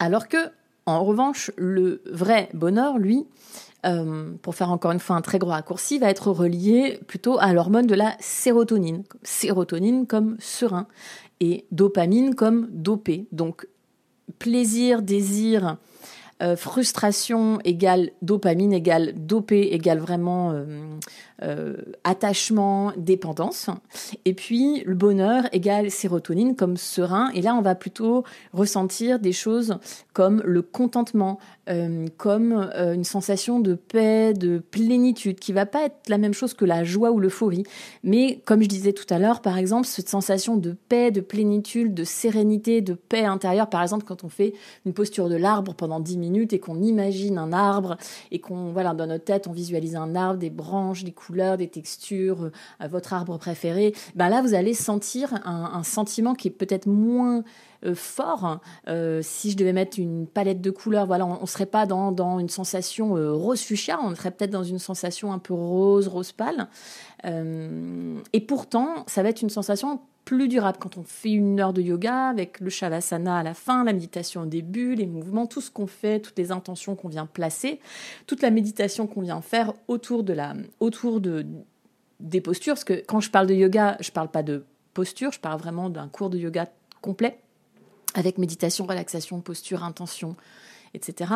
Alors 0.00 0.28
que, 0.28 0.38
en 0.88 1.04
revanche, 1.04 1.50
le 1.56 2.02
vrai 2.10 2.48
bonheur, 2.54 2.98
lui, 2.98 3.26
euh, 3.86 4.32
pour 4.42 4.54
faire 4.54 4.70
encore 4.70 4.90
une 4.90 4.98
fois 4.98 5.16
un 5.16 5.20
très 5.20 5.38
gros 5.38 5.50
raccourci, 5.50 5.98
va 5.98 6.10
être 6.10 6.30
relié 6.30 7.00
plutôt 7.06 7.38
à 7.38 7.52
l'hormone 7.52 7.86
de 7.86 7.94
la 7.94 8.16
sérotonine. 8.20 9.04
Sérotonine 9.22 10.06
comme 10.06 10.36
serein 10.40 10.86
et 11.40 11.66
dopamine 11.70 12.34
comme 12.34 12.68
dopé. 12.70 13.26
Donc 13.30 13.68
plaisir, 14.38 15.02
désir, 15.02 15.76
euh, 16.40 16.56
frustration 16.56 17.58
égale 17.64 18.10
dopamine 18.22 18.72
égale 18.72 19.12
dopé 19.16 19.72
égale 19.72 19.98
vraiment 19.98 20.52
euh, 20.52 20.64
euh, 21.42 21.76
attachement, 22.04 22.92
dépendance. 22.96 23.70
Et 24.24 24.34
puis 24.34 24.82
le 24.84 24.94
bonheur 24.94 25.44
égale 25.52 25.90
sérotonine 25.90 26.54
comme 26.54 26.76
serein. 26.76 27.30
Et 27.34 27.42
là, 27.42 27.56
on 27.56 27.60
va 27.60 27.74
plutôt 27.74 28.22
ressentir 28.52 29.18
des 29.18 29.32
choses 29.32 29.78
comme 30.12 30.40
le 30.44 30.62
contentement, 30.62 31.40
euh, 31.68 32.06
comme 32.16 32.52
euh, 32.74 32.94
une 32.94 33.04
sensation 33.04 33.60
de 33.60 33.74
paix, 33.74 34.34
de 34.34 34.58
plénitude, 34.58 35.38
qui 35.38 35.52
va 35.52 35.66
pas 35.66 35.86
être 35.86 36.08
la 36.08 36.18
même 36.18 36.34
chose 36.34 36.54
que 36.54 36.64
la 36.64 36.84
joie 36.84 37.10
ou 37.10 37.20
l'euphorie. 37.20 37.64
Mais 38.02 38.40
comme 38.44 38.62
je 38.62 38.68
disais 38.68 38.92
tout 38.92 39.06
à 39.10 39.18
l'heure, 39.18 39.40
par 39.40 39.58
exemple, 39.58 39.86
cette 39.86 40.08
sensation 40.08 40.56
de 40.56 40.76
paix, 40.88 41.10
de 41.10 41.20
plénitude, 41.20 41.94
de 41.94 42.04
sérénité, 42.04 42.80
de 42.80 42.94
paix 42.94 43.24
intérieure, 43.24 43.68
par 43.68 43.82
exemple, 43.82 44.04
quand 44.04 44.24
on 44.24 44.28
fait 44.28 44.54
une 44.86 44.92
posture 44.92 45.28
de 45.28 45.36
l'arbre 45.36 45.74
pendant 45.74 46.00
10 46.00 46.18
minutes 46.18 46.52
et 46.52 46.58
qu'on 46.58 46.80
imagine 46.82 47.38
un 47.38 47.52
arbre 47.52 47.96
et 48.30 48.40
qu'on, 48.40 48.72
voilà, 48.72 48.94
dans 48.94 49.06
notre 49.06 49.24
tête, 49.24 49.46
on 49.46 49.52
visualise 49.52 49.96
un 49.96 50.14
arbre, 50.14 50.38
des 50.38 50.50
branches, 50.50 51.04
des 51.04 51.12
couleurs, 51.12 51.56
des 51.56 51.68
textures, 51.68 52.44
euh, 52.44 52.88
votre 52.88 53.12
arbre 53.12 53.38
préféré, 53.38 53.94
ben 54.14 54.28
là, 54.28 54.42
vous 54.42 54.54
allez 54.54 54.74
sentir 54.74 55.34
un, 55.44 55.82
sentiment 55.82 56.34
qui 56.34 56.48
est 56.48 56.52
peut-être 56.52 56.86
moins 56.86 57.44
fort. 57.94 58.60
Euh, 58.88 59.20
si 59.22 59.50
je 59.50 59.56
devais 59.56 59.72
mettre 59.72 59.98
une 59.98 60.26
palette 60.26 60.60
de 60.60 60.70
couleurs, 60.70 61.06
voilà, 61.06 61.26
on, 61.26 61.40
ne 61.40 61.46
serait 61.46 61.66
pas 61.66 61.86
dans, 61.86 62.12
dans 62.12 62.38
une 62.38 62.48
sensation 62.48 63.14
rose 63.36 63.62
fuchsia, 63.62 63.98
on 64.02 64.14
serait 64.14 64.30
peut-être 64.30 64.50
dans 64.50 64.64
une 64.64 64.78
sensation 64.78 65.32
un 65.32 65.38
peu 65.38 65.54
rose, 65.54 66.08
rose 66.08 66.32
pâle. 66.32 66.68
et 67.24 68.40
pourtant, 68.40 69.04
ça 69.06 69.22
va 69.22 69.28
être 69.28 69.42
une 69.42 69.50
sensation 69.50 70.00
plus 70.28 70.48
durable 70.48 70.76
quand 70.78 70.98
on 70.98 71.04
fait 71.04 71.30
une 71.30 71.58
heure 71.58 71.72
de 71.72 71.80
yoga 71.80 72.28
avec 72.28 72.60
le 72.60 72.68
shavasana 72.68 73.38
à 73.38 73.42
la 73.42 73.54
fin, 73.54 73.82
la 73.82 73.94
méditation 73.94 74.42
au 74.42 74.44
début, 74.44 74.94
les 74.94 75.06
mouvements, 75.06 75.46
tout 75.46 75.62
ce 75.62 75.70
qu'on 75.70 75.86
fait, 75.86 76.20
toutes 76.20 76.38
les 76.38 76.52
intentions 76.52 76.96
qu'on 76.96 77.08
vient 77.08 77.24
placer, 77.24 77.80
toute 78.26 78.42
la 78.42 78.50
méditation 78.50 79.06
qu'on 79.06 79.22
vient 79.22 79.40
faire 79.40 79.72
autour 79.88 80.24
de 80.24 80.34
la, 80.34 80.52
autour 80.80 81.22
de 81.22 81.46
des 82.20 82.42
postures. 82.42 82.74
Parce 82.74 82.84
que 82.84 83.02
quand 83.06 83.20
je 83.20 83.30
parle 83.30 83.46
de 83.46 83.54
yoga, 83.54 83.96
je 84.00 84.10
parle 84.10 84.28
pas 84.28 84.42
de 84.42 84.66
posture, 84.92 85.32
je 85.32 85.40
parle 85.40 85.58
vraiment 85.58 85.88
d'un 85.88 86.08
cours 86.08 86.28
de 86.28 86.36
yoga 86.36 86.66
complet 87.00 87.38
avec 88.18 88.36
méditation, 88.36 88.84
relaxation, 88.84 89.40
posture, 89.40 89.84
intention, 89.84 90.34
etc. 90.92 91.32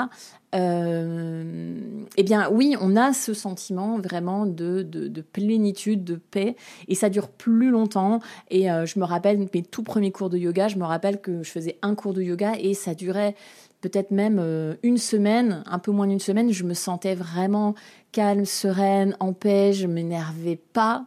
Euh, 0.54 1.80
eh 2.16 2.22
bien 2.24 2.50
oui, 2.50 2.74
on 2.80 2.96
a 2.96 3.12
ce 3.12 3.34
sentiment 3.34 3.98
vraiment 3.98 4.46
de, 4.46 4.82
de, 4.82 5.20
plénitude, 5.20 6.02
de 6.02 6.16
paix, 6.16 6.56
et 6.88 6.96
ça 6.96 7.08
dure 7.08 7.28
plus 7.28 7.70
longtemps. 7.70 8.20
Et 8.50 8.70
euh, 8.70 8.84
je 8.84 8.98
me 8.98 9.04
rappelle 9.04 9.38
mes 9.38 9.62
tout 9.62 9.84
premiers 9.84 10.10
cours 10.10 10.28
de 10.28 10.38
yoga, 10.38 10.66
je 10.66 10.76
me 10.76 10.84
rappelle 10.84 11.20
que 11.20 11.44
je 11.44 11.50
faisais 11.50 11.78
un 11.82 11.94
cours 11.94 12.14
de 12.14 12.22
yoga 12.22 12.54
et 12.58 12.74
ça 12.74 12.94
durait 12.94 13.36
peut-être 13.82 14.12
même 14.12 14.38
euh, 14.40 14.76
une 14.82 14.96
semaine, 14.96 15.62
un 15.66 15.78
peu 15.78 15.90
moins 15.90 16.06
d'une 16.06 16.20
semaine, 16.20 16.50
je 16.52 16.64
me 16.64 16.72
sentais 16.72 17.14
vraiment 17.14 17.74
calme, 18.12 18.44
sereine, 18.44 19.16
en 19.20 19.32
paix, 19.32 19.72
je 19.72 19.86
m'énervais 19.86 20.56
pas, 20.56 21.06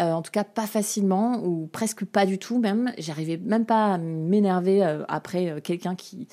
euh, 0.00 0.10
en 0.10 0.22
tout 0.22 0.32
cas 0.32 0.42
pas 0.42 0.66
facilement 0.66 1.40
ou 1.44 1.66
presque 1.66 2.04
pas 2.04 2.26
du 2.26 2.38
tout 2.38 2.58
même. 2.58 2.92
J'arrivais 2.98 3.36
même 3.36 3.64
pas 3.64 3.94
à 3.94 3.98
m'énerver 3.98 4.84
euh, 4.84 5.04
après 5.08 5.60
quelqu'un 5.62 5.94
qui 5.94 6.26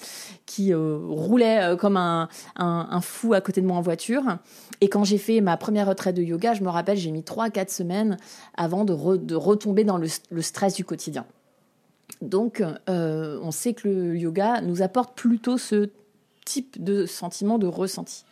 qui 0.46 0.74
roulait 0.74 1.76
comme 1.80 1.98
un, 1.98 2.30
un, 2.56 3.02
fou 3.02 3.34
à 3.34 3.42
côté 3.42 3.62
de 3.62 3.68
moi 3.68 3.78
en 3.78 3.82
voiture. 3.82 4.24
Et 4.82 4.90
quand 4.90 5.04
j'ai 5.04 5.18
fait 5.18 5.42
ma 5.42 5.58
première 5.58 5.88
retraite 5.88 6.16
de 6.16 6.22
yoga, 6.22 6.54
je 6.54 6.64
me 6.64 6.70
rappelle, 6.70 6.98
j'ai 6.98 7.12
mis 7.12 7.24
trois 7.24 7.50
quatre 7.50 7.72
semaines 7.72 8.18
avant 8.56 8.86
de, 8.86 8.94
retomber 9.34 9.84
dans 9.84 9.98
le 9.98 10.42
stress 10.42 10.76
du 10.76 10.86
quotidien. 10.86 11.26
Donc, 12.30 12.63
euh, 12.89 13.39
on 13.42 13.51
sait 13.51 13.74
que 13.74 13.88
le 13.88 14.18
yoga 14.18 14.62
nous 14.62 14.82
apporte 14.82 15.15
plutôt 15.15 15.58
ce 15.58 15.89
type 16.46 16.84
de 16.84 17.06
sentiment, 17.06 17.58
de 17.58 17.68
ressenti. 17.68 18.25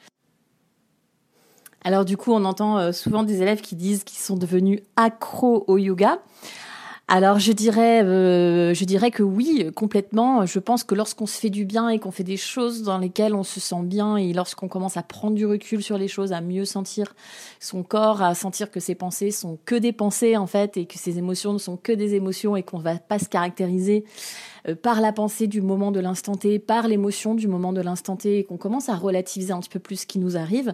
Alors 1.83 2.05
du 2.05 2.17
coup, 2.17 2.31
on 2.31 2.45
entend 2.45 2.77
euh, 2.77 2.91
souvent 2.91 3.24
des 3.24 3.41
élèves 3.41 3.62
qui 3.62 3.75
disent 3.75 4.03
qu'ils 4.03 4.19
sont 4.19 4.36
devenus 4.36 4.81
accros 4.95 5.63
au 5.67 5.77
yoga. 5.77 6.19
Alors 7.13 7.39
je 7.39 7.51
dirais, 7.51 8.06
euh, 8.06 8.74
je 8.74 8.86
dirais 8.86 9.12
que 9.12 9.22
oui, 9.22 9.70
complètement. 9.75 10.46
Je 10.46 10.60
pense 10.60 10.86
que 10.86 10.96
lorsqu'on 10.96 11.25
se 11.25 11.38
fait 11.38 11.50
du 11.50 11.65
bien 11.65 11.89
et 11.89 12.00
qu'on 12.00 12.12
fait 12.12 12.24
des 12.24 12.38
choses 12.38 12.84
dans 12.84 12.98
lesquelles 12.98 13.36
on 13.36 13.44
se 13.44 13.60
sent 13.60 13.84
bien 13.84 14.15
et 14.15 14.32
lorsqu'on 14.32 14.70
commence 14.70 14.96
à 14.96 15.03
prendre 15.03 15.36
du 15.36 15.46
recul 15.46 15.84
sur 15.84 15.98
les 15.98 16.08
choses, 16.08 16.32
à 16.32 16.39
mieux 16.39 16.63
sentir 16.63 17.13
son 17.60 17.84
corps, 17.84 18.22
à 18.22 18.34
sentir 18.34 18.72
que 18.72 18.80
ses 18.80 18.96
pensées 18.96 19.32
sont 19.32 19.60
que 19.65 19.75
des 19.75 19.91
pensées 19.91 20.38
en 20.38 20.48
fait 20.48 20.77
et 20.77 20.86
que 20.86 20.98
ses 20.98 21.18
émotions 21.18 21.51
ne 21.51 21.58
sont 21.58 21.75
que 21.75 21.91
des 21.91 22.15
émotions 22.15 22.56
et 22.56 22.63
qu'on 22.63 22.80
va 22.80 22.96
pas 22.96 23.20
se 23.20 23.27
caractériser 23.27 24.06
euh, 24.68 24.75
par 24.75 25.01
la 25.01 25.12
pensée 25.12 25.48
du 25.48 25.62
moment 25.62 25.91
de 25.91 26.00
l'instant 26.00 26.36
T, 26.36 26.60
par 26.60 26.88
l'émotion 26.88 27.36
du 27.36 27.48
moment 27.48 27.74
de 27.74 27.82
l'instant 27.82 28.15
T, 28.15 28.39
et 28.39 28.44
qu'on 28.44 28.58
commence 28.58 28.89
à 28.89 28.96
relativiser 28.96 29.53
un 29.53 29.60
petit 29.60 29.70
peu 29.70 29.80
plus 29.80 30.01
ce 30.01 30.06
qui 30.06 30.20
nous 30.20 30.38
arrive. 30.38 30.72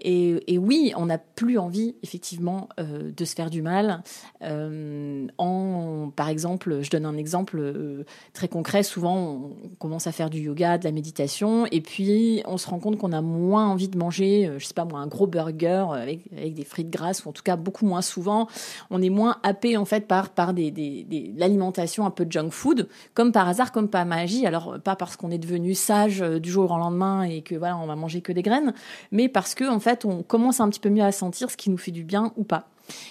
Et, 0.00 0.58
oui, 0.58 0.92
on 0.96 1.06
n'a 1.06 1.18
plus 1.18 1.58
envie, 1.58 1.96
effectivement, 2.02 2.68
euh, 2.78 3.10
de 3.16 3.24
se 3.24 3.34
faire 3.34 3.50
du 3.50 3.62
mal 3.62 4.02
euh, 4.42 5.26
en 5.38 5.77
par 6.14 6.28
exemple, 6.28 6.80
je 6.82 6.90
donne 6.90 7.06
un 7.06 7.16
exemple 7.16 7.58
euh, 7.58 8.04
très 8.32 8.48
concret, 8.48 8.82
souvent 8.82 9.16
on 9.16 9.68
commence 9.78 10.06
à 10.06 10.12
faire 10.12 10.30
du 10.30 10.40
yoga, 10.40 10.78
de 10.78 10.84
la 10.84 10.92
méditation, 10.92 11.66
et 11.66 11.80
puis 11.80 12.42
on 12.46 12.58
se 12.58 12.68
rend 12.68 12.78
compte 12.78 12.98
qu'on 12.98 13.12
a 13.12 13.20
moins 13.20 13.66
envie 13.66 13.88
de 13.88 13.98
manger, 13.98 14.46
euh, 14.46 14.58
je 14.58 14.66
sais 14.66 14.74
pas 14.74 14.84
moi, 14.84 15.00
un 15.00 15.06
gros 15.06 15.26
burger 15.26 15.86
avec, 15.92 16.22
des 16.54 16.64
frites 16.64 16.90
grasses, 16.90 17.24
ou 17.24 17.28
en 17.28 17.32
tout 17.32 17.42
cas 17.42 17.56
beaucoup 17.56 17.86
moins 17.86 18.02
souvent. 18.02 18.48
On 18.90 19.02
est 19.02 19.10
moins 19.10 19.36
happé 19.42 19.76
en 19.76 19.84
fait 19.84 20.06
par, 20.06 20.32
l'alimentation 20.36 22.06
un 22.06 22.10
peu 22.10 22.26
junk 22.28 22.50
food, 22.50 22.88
comme 23.14 23.32
par 23.32 23.48
hasard, 23.48 23.72
comme 23.72 23.88
par 23.88 24.06
magie. 24.06 24.46
Alors 24.46 24.78
pas 24.82 24.96
parce 24.96 25.16
qu'on 25.16 25.30
est 25.30 25.38
devenu 25.38 25.74
sage 25.74 26.22
euh, 26.22 26.38
du 26.38 26.50
jour 26.50 26.70
au 26.70 26.78
lendemain 26.78 27.22
et 27.22 27.42
que 27.42 27.54
voilà, 27.54 27.76
on 27.78 27.86
va 27.86 27.96
manger 27.96 28.20
que 28.20 28.32
des 28.32 28.42
graines, 28.42 28.72
mais 29.12 29.28
parce 29.28 29.54
que 29.54 29.68
en 29.68 29.80
fait 29.80 30.04
on 30.04 30.22
commence 30.22 30.60
un 30.60 30.68
petit 30.68 30.80
peu 30.80 30.90
mieux 30.90 31.04
à 31.04 31.12
sentir 31.12 31.50
ce 31.50 31.56
qui 31.56 31.70
nous 31.70 31.78
fait 31.78 31.90
du 31.90 32.04
bien 32.04 32.32
ou 32.36 32.44
pas. 32.44 32.68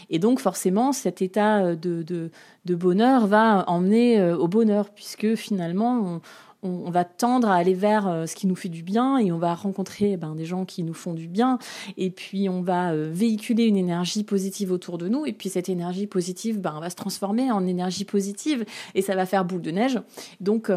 Et 0.09 0.19
donc 0.19 0.39
forcément, 0.39 0.91
cet 0.91 1.21
état 1.21 1.63
euh, 1.63 1.75
de, 1.75 2.03
de, 2.03 2.75
bonheur 2.75 3.27
va 3.27 3.63
emmener 3.67 4.19
euh, 4.19 4.37
au 4.37 4.47
bonheur, 4.47 4.89
puisque 4.89 5.35
finalement, 5.35 6.21
on, 6.63 6.91
va 6.91 7.05
tendre 7.05 7.47
à 7.47 7.55
aller 7.55 7.73
vers 7.73 8.07
euh, 8.07 8.25
ce 8.25 8.35
qui 8.35 8.45
nous 8.45 8.55
fait 8.55 8.67
du 8.67 8.83
bien 8.83 9.17
et 9.19 9.31
on 9.31 9.37
va 9.37 9.55
rencontrer 9.55 10.17
ben, 10.17 10.35
des 10.35 10.45
gens 10.45 10.65
qui 10.65 10.83
nous 10.83 10.93
font 10.93 11.13
du 11.13 11.27
bien 11.27 11.59
et 11.95 12.09
puis 12.09 12.49
on 12.49 12.61
va 12.61 12.93
véhiculer 12.93 13.65
une 13.65 13.77
énergie 13.77 14.23
positive 14.23 14.71
autour 14.71 14.97
de 14.97 15.07
nous 15.07 15.25
et 15.25 15.31
puis 15.31 15.47
cette 15.47 15.69
énergie 15.69 16.07
positive 16.07 16.59
ben, 16.59 16.77
va 16.81 16.89
se 16.89 16.95
transformer 16.95 17.51
en 17.51 17.65
énergie 17.65 18.03
positive 18.03 18.65
et 18.95 19.01
ça 19.01 19.15
va 19.15 19.25
faire 19.25 19.45
boule 19.45 19.61
de 19.61 19.71
neige. 19.71 20.01
Donc 20.41 20.69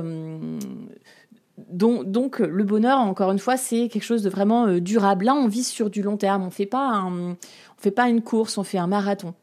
donc, 1.69 2.11
donc, 2.11 2.39
le 2.39 2.65
bonheur, 2.65 2.99
encore 2.99 3.31
une 3.33 3.39
fois, 3.39 3.57
c'est 3.57 3.89
quelque 3.89 4.05
chose 4.05 4.23
de 4.23 4.31
vraiment 4.31 4.79
durable. 4.79 5.27
Là, 5.27 5.35
on 5.35 5.49
vit 5.49 5.65
sur 5.65 5.91
du 5.91 6.03
long 6.03 6.17
terme. 6.17 6.43
On 6.43 6.51
fait 6.51 6.67
pas 6.67 7.05
on 7.05 7.37
fait 7.79 7.91
pas 7.91 8.09
une 8.09 8.23
course, 8.23 8.59
on 8.59 8.65
fait 8.65 8.79
un 8.79 8.87
marathon. 8.87 9.35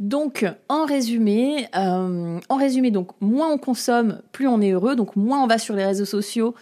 Donc, 0.00 0.46
en 0.70 0.86
résumé, 0.86 1.68
euh, 1.76 2.40
en 2.48 2.56
résumé, 2.56 2.90
donc 2.90 3.10
moins 3.20 3.52
on 3.52 3.58
consomme, 3.58 4.22
plus 4.32 4.48
on 4.48 4.62
est 4.62 4.70
heureux. 4.70 4.96
Donc, 4.96 5.14
moins 5.14 5.44
on 5.44 5.46
va 5.46 5.58
sur 5.58 5.74
les 5.74 5.84
réseaux 5.84 6.06
sociaux, 6.06 6.54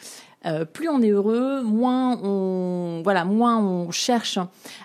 euh, 0.46 0.64
plus 0.64 0.88
on 0.88 1.02
est 1.02 1.10
heureux, 1.10 1.62
moins 1.62 2.18
on, 2.22 3.02
voilà, 3.02 3.24
moins 3.24 3.58
on 3.58 3.90
cherche 3.90 4.38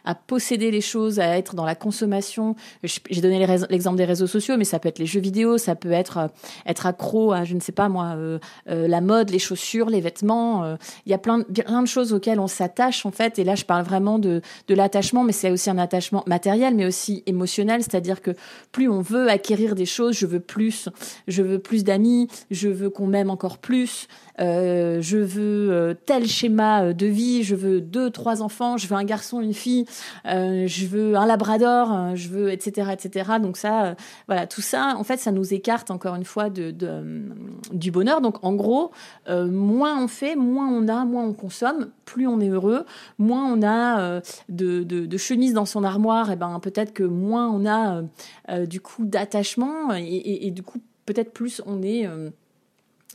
à 0.03 0.15
posséder 0.15 0.71
les 0.71 0.81
choses, 0.81 1.19
à 1.19 1.37
être 1.37 1.55
dans 1.55 1.65
la 1.65 1.75
consommation. 1.75 2.55
J'ai 2.83 3.21
donné 3.21 3.45
l'exemple 3.69 3.97
des 3.97 4.05
réseaux 4.05 4.27
sociaux, 4.27 4.55
mais 4.57 4.63
ça 4.63 4.79
peut 4.79 4.89
être 4.89 4.99
les 4.99 5.05
jeux 5.05 5.19
vidéo, 5.19 5.57
ça 5.57 5.75
peut 5.75 5.91
être 5.91 6.17
euh, 6.17 6.27
être 6.65 6.85
accro 6.85 7.33
à, 7.33 7.43
je 7.43 7.53
ne 7.53 7.59
sais 7.59 7.71
pas 7.71 7.89
moi, 7.89 8.15
euh, 8.17 8.39
la 8.67 9.01
mode, 9.01 9.29
les 9.29 9.39
chaussures, 9.39 9.89
les 9.89 10.01
vêtements. 10.01 10.77
Il 11.05 11.11
y 11.11 11.13
a 11.13 11.17
plein, 11.17 11.41
plein 11.41 11.81
de 11.81 11.87
choses 11.87 12.13
auxquelles 12.13 12.39
on 12.39 12.47
s'attache 12.47 13.05
en 13.05 13.11
fait. 13.11 13.39
Et 13.39 13.43
là, 13.43 13.55
je 13.55 13.65
parle 13.65 13.83
vraiment 13.83 14.19
de, 14.19 14.41
de 14.67 14.75
l'attachement, 14.75 15.23
mais 15.23 15.31
c'est 15.31 15.51
aussi 15.51 15.69
un 15.69 15.77
attachement 15.77 16.23
matériel, 16.27 16.75
mais 16.75 16.85
aussi 16.85 17.23
émotionnel. 17.25 17.81
C'est-à-dire 17.81 18.21
que 18.21 18.31
plus 18.71 18.89
on 18.89 19.01
veut 19.01 19.29
acquérir 19.29 19.75
des 19.75 19.85
choses, 19.85 20.15
je 20.15 20.25
veux 20.25 20.39
plus, 20.39 20.89
je 21.27 21.41
veux 21.41 21.59
plus 21.59 21.83
d'amis, 21.83 22.27
je 22.51 22.69
veux 22.69 22.89
qu'on 22.89 23.07
m'aime 23.07 23.29
encore 23.29 23.57
plus. 23.57 24.07
Euh, 24.39 24.99
je 25.01 25.17
veux 25.17 25.71
euh, 25.71 25.93
tel 26.05 26.27
schéma 26.27 26.85
euh, 26.85 26.93
de 26.93 27.05
vie, 27.05 27.43
je 27.43 27.55
veux 27.55 27.81
deux, 27.81 28.09
trois 28.09 28.41
enfants, 28.41 28.77
je 28.77 28.87
veux 28.87 28.95
un 28.95 29.03
garçon, 29.03 29.41
une 29.41 29.53
fille, 29.53 29.85
je 30.25 30.85
veux 30.87 31.15
un 31.15 31.25
labrador, 31.25 32.15
je 32.15 32.29
veux 32.29 32.51
etc. 32.51 32.91
etc. 32.93 33.33
Donc 33.41 33.57
ça, 33.57 33.95
voilà, 34.27 34.47
tout 34.47 34.61
ça, 34.61 34.95
en 34.97 35.03
fait, 35.03 35.17
ça 35.17 35.31
nous 35.31 35.53
écarte 35.53 35.91
encore 35.91 36.15
une 36.15 36.25
fois 36.25 36.49
de, 36.49 36.73
du 37.71 37.91
bonheur. 37.91 38.21
Donc 38.21 38.43
en 38.43 38.53
gros, 38.53 38.91
moins 39.29 40.01
on 40.01 40.07
fait, 40.07 40.35
moins 40.35 40.67
on 40.69 40.87
a, 40.87 41.05
moins 41.05 41.25
on 41.25 41.33
consomme, 41.33 41.89
plus 42.05 42.27
on 42.27 42.39
est 42.39 42.49
heureux, 42.49 42.85
moins 43.17 43.45
on 43.51 43.63
a 43.63 44.21
de, 44.49 44.83
de, 44.83 45.17
chemises 45.17 45.53
dans 45.53 45.65
son 45.65 45.83
armoire, 45.83 46.31
et 46.31 46.35
ben 46.35 46.59
peut-être 46.59 46.93
que 46.93 47.03
moins 47.03 47.49
on 47.49 47.65
a 47.65 48.01
du 48.65 48.81
coup 48.81 49.05
d'attachement 49.05 49.93
et, 49.93 50.47
et, 50.47 50.51
du 50.51 50.63
coup 50.63 50.79
peut-être 51.05 51.33
plus 51.33 51.61
on 51.65 51.81
est 51.81 52.07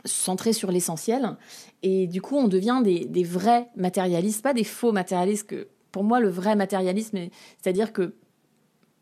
centré 0.04 0.52
sur 0.52 0.70
l'essentiel. 0.70 1.36
Et 1.82 2.06
du 2.06 2.20
coup, 2.20 2.36
on 2.36 2.48
devient 2.48 2.80
des, 2.82 3.24
vrais 3.24 3.68
matérialistes, 3.76 4.42
pas 4.42 4.54
des 4.54 4.64
faux 4.64 4.92
matérialistes. 4.92 5.46
Que, 5.46 5.68
pour 5.92 6.04
moi, 6.04 6.20
le 6.20 6.28
vrai 6.28 6.56
matérialisme, 6.56 7.18
c'est-à-dire 7.62 7.92
que 7.92 8.14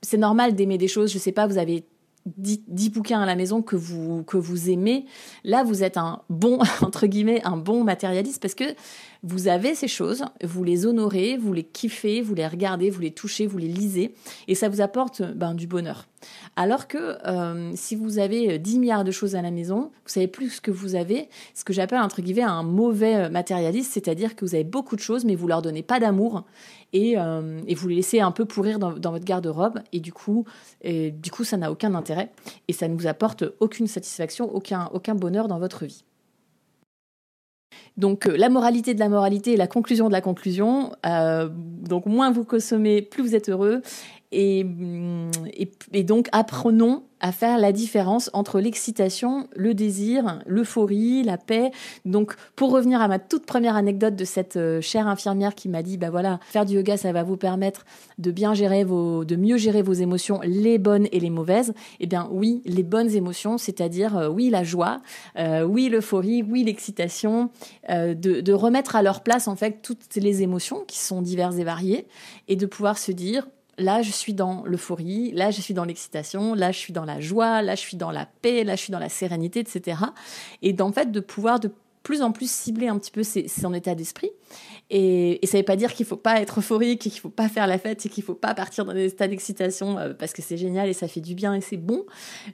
c'est 0.03 0.19
normal 0.19 0.55
d'aimer 0.55 0.79
des 0.79 0.89
choses. 0.89 1.13
Je 1.13 1.19
sais 1.19 1.33
pas, 1.33 1.47
vous 1.47 1.59
avez 1.59 1.85
10, 2.27 2.91
bouquins 2.91 3.21
à 3.21 3.27
la 3.27 3.37
maison 3.37 3.63
que 3.63 3.77
vous, 3.77 4.25
que 4.25 4.37
vous 4.37 4.71
aimez. 4.71 5.07
Là, 5.45 5.63
vous 5.63 5.83
êtes 5.83 5.97
un 5.97 6.23
bon, 6.29 6.59
entre 6.83 7.07
guillemets, 7.07 7.41
un 7.45 7.57
bon 7.57 7.85
matérialiste 7.85 8.43
parce 8.43 8.55
que 8.55 8.75
vous 9.23 9.49
avez 9.49 9.75
ces 9.75 9.89
choses, 9.89 10.25
vous 10.43 10.65
les 10.65 10.87
honorez, 10.87 11.37
vous 11.37 11.53
les 11.53 11.65
kiffez, 11.65 12.21
vous 12.23 12.35
les 12.35 12.47
regardez, 12.47 12.91
vous 12.91 13.01
les 13.01 13.13
touchez, 13.13 13.47
vous 13.47 13.59
les 13.59 13.69
lisez, 13.69 14.15
et 14.49 14.55
ça 14.55 14.69
vous 14.69 14.81
apporte 14.81 15.23
ben, 15.23 15.55
du 15.55 15.67
bonheur. 15.67 16.07
Alors 16.57 16.89
que 16.89 16.99
euh, 17.27 17.73
si 17.75 17.97
vous 17.97 18.19
avez 18.19 18.59
10 18.59 18.79
milliards 18.79 19.05
de 19.05 19.11
choses 19.11 19.37
à 19.37 19.43
la 19.43 19.51
maison, 19.51 19.91
vous 20.05 20.09
savez 20.09 20.29
plus 20.29 20.51
ce 20.51 20.61
que 20.61 20.71
vous 20.71 20.95
avez, 20.95 21.29
ce 21.55 21.65
que 21.65 21.73
j'appelle 21.73 22.01
entre 22.01 22.23
guillemets 22.23 22.43
un 22.43 22.63
mauvais 22.63 23.17
euh, 23.17 23.29
matérialiste, 23.29 23.93
c'est-à-dire 23.93 24.37
que 24.37 24.45
vous 24.45 24.55
avez 24.55 24.65
beaucoup 24.65 24.97
de 24.97 25.01
choses, 25.01 25.25
mais 25.25 25.35
vous 25.35 25.49
leur 25.49 25.63
donnez 25.63 25.83
pas 25.83 26.01
d'amour 26.01 26.45
et, 26.93 27.19
euh, 27.19 27.61
vous 27.77 27.89
les 27.89 27.97
laissez 27.97 28.21
un 28.21 28.31
peu 28.31 28.45
pourrir 28.45 28.79
dans, 28.79 28.93
votre 28.93 29.25
garde-robe, 29.25 29.81
et 29.93 30.01
du 30.01 30.13
coup, 30.13 30.45
du 30.85 31.31
coup, 31.31 31.45
ça 31.45 31.57
n'a 31.57 31.71
aucun 31.71 31.95
intérêt 31.95 32.31
et 32.69 32.73
ça 32.73 32.89
ne 32.89 32.97
vous 32.97 33.07
apporte 33.07 33.45
aucune 33.61 33.87
satisfaction, 33.87 34.55
aucun, 34.55 35.15
bonheur 35.15 35.49
dans 35.49 35.59
votre 35.59 35.85
vie. 35.85 36.05
Donc 37.97 38.27
euh, 38.27 38.37
la 38.37 38.49
moralité 38.49 38.95
de 38.95 39.01
la 39.01 39.09
moralité 39.09 39.53
et 39.53 39.57
la 39.57 39.67
conclusion 39.67 40.09
de 40.09 40.13
la 40.13 40.21
conclusion. 40.21 40.93
Euh, 41.07 41.49
donc 41.51 42.07
moins 42.07 42.31
vous 42.31 42.45
consommez, 42.45 43.03
plus 43.03 43.23
vous 43.23 43.35
êtes 43.35 43.49
heureux. 43.49 43.83
et, 44.33 44.65
et 45.93 46.05
donc 46.05 46.29
apprenons 46.33 47.03
à 47.21 47.33
faire 47.33 47.59
la 47.59 47.73
différence 47.73 48.31
entre 48.35 48.61
l'excitation, 48.61 49.49
le 49.55 49.75
désir, 49.75 50.41
l'euphorie, 50.47 51.23
la 51.23 51.39
paix. 51.39 51.71
Donc, 52.05 52.35
pour 52.57 52.71
revenir 52.71 53.01
à 53.01 53.09
ma 53.09 53.19
toute 53.19 53.47
première 53.47 53.77
anecdote 53.77 54.17
de 54.17 54.25
cette 54.25 54.57
euh, 54.57 54.81
chère 54.81 55.09
infirmière 55.09 55.55
qui 55.55 55.69
m'a 55.69 55.83
dit, 55.83 55.97
bah 55.97 56.11
voilà, 56.11 56.39
faire 56.47 56.67
du 56.67 56.75
yoga, 56.75 56.97
ça 56.97 57.13
va 57.13 57.23
vous 57.23 57.37
permettre 57.37 57.87
de 58.19 58.31
bien 58.31 58.53
gérer 58.53 58.85
vos, 58.85 59.25
de 59.25 59.37
mieux 59.37 59.57
gérer 59.57 59.83
vos 59.83 59.95
émotions, 59.95 60.41
les 60.45 60.79
bonnes 60.79 61.09
et 61.11 61.21
les 61.21 61.31
mauvaises. 61.31 61.73
Eh 62.01 62.07
bien, 62.07 62.29
oui, 62.31 62.61
les 62.67 62.83
bonnes 62.83 63.11
émotions, 63.11 63.57
c'est-à-dire, 63.57 64.17
euh, 64.17 64.29
oui, 64.29 64.51
la 64.51 64.63
joie, 64.63 65.01
euh, 65.39 65.63
oui, 65.63 65.89
l'euphorie, 65.89 66.43
oui, 66.43 66.65
l'excitation, 66.65 67.51
de, 67.89 68.15
de 68.15 68.53
remettre 68.53 68.97
à 68.97 69.03
leur 69.03 69.23
place, 69.23 69.49
en 69.49 69.57
fait, 69.57 69.81
toutes 69.83 70.15
les 70.17 70.43
émotions 70.43 70.85
qui 70.87 70.99
sont 70.99 71.23
diverses 71.23 71.57
et 71.57 71.65
variées 71.65 72.07
et 72.49 72.57
de 72.57 72.67
pouvoir 72.67 72.99
se 72.99 73.13
dire, 73.13 73.47
là 73.79 74.03
je 74.03 74.11
suis 74.11 74.35
dans 74.35 74.65
l'euphorie, 74.65 75.33
là 75.33 75.51
je 75.51 75.61
suis 75.61 75.75
dans 75.75 75.85
l'excitation, 75.85 76.55
là 76.55 76.73
je 76.73 76.79
suis 76.79 76.93
dans 76.93 77.05
la 77.05 77.21
joie, 77.21 77.63
là 77.63 77.75
je 77.75 77.81
suis 77.81 77.97
dans 77.97 78.11
la 78.11 78.27
paix, 78.27 78.65
là 78.65 78.77
je 78.77 78.83
suis 78.83 78.93
dans 78.93 78.99
la 78.99 79.09
sérénité, 79.09 79.61
etc. 79.61 79.99
Et 80.63 80.73
d'en 80.73 80.93
fait 80.93 81.11
de 81.11 81.21
pouvoir 81.21 81.61
de 81.61 81.71
plus 82.07 82.23
en 82.23 82.31
plus 82.31 82.49
cibler 82.49 82.87
un 82.87 82.99
petit 82.99 83.11
peu 83.11 83.23
son 83.25 83.75
état 83.75 83.97
d'esprit. 83.97 84.31
Et, 84.91 85.41
ça 85.43 85.57
ne 85.57 85.63
veut 85.63 85.65
pas 85.65 85.75
dire 85.75 85.93
qu'il 85.93 86.05
ne 86.05 86.09
faut 86.09 86.17
pas 86.17 86.41
être 86.41 86.61
euphorique, 86.61 87.01
qu'il 87.01 87.13
ne 87.13 87.19
faut 87.19 87.29
pas 87.29 87.49
faire 87.49 87.67
la 87.67 87.79
fête, 87.79 87.99
qu'il 87.99 88.23
ne 88.23 88.27
faut 88.27 88.35
pas 88.35 88.55
partir 88.55 88.85
dans 88.85 88.95
des 88.95 89.07
états 89.07 89.27
d'excitation 89.27 89.99
euh, 89.99 90.15
parce 90.15 90.33
que 90.33 90.41
c'est 90.41 90.57
génial 90.57 90.89
et 90.89 90.93
ça 90.93 91.09
fait 91.09 91.21
du 91.21 91.35
bien 91.35 91.53
et 91.53 91.61
c'est 91.61 91.77
bon. 91.77 92.05